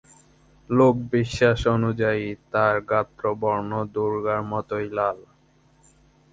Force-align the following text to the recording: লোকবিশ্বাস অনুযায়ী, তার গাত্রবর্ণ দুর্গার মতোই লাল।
লোকবিশ্বাস 0.69 1.59
অনুযায়ী, 1.75 2.27
তার 2.51 2.75
গাত্রবর্ণ 2.89 3.71
দুর্গার 3.93 4.41
মতোই 4.51 4.87
লাল। 4.97 5.17